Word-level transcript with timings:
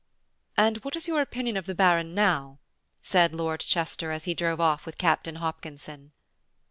"And 0.57 0.77
what 0.77 0.95
is 0.95 1.07
your 1.07 1.21
opinion 1.21 1.55
of 1.57 1.67
the 1.67 1.75
Baron 1.75 2.15
now?" 2.15 2.57
said 3.03 3.35
Lord 3.35 3.59
Chester 3.59 4.11
as 4.11 4.23
he 4.23 4.33
drove 4.33 4.59
off 4.59 4.83
with 4.83 4.97
Captain 4.97 5.35
Hopkinson. 5.35 6.11